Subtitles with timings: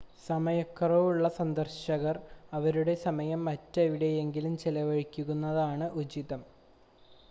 [0.21, 2.15] സമയക്കുറവുള്ള സന്ദർശകർ
[2.53, 6.43] അവരുടെ സമയം മറ്റെവിടെയെങ്കിലും ചെലവഴിക്കുന്നതാകും ഉചിതം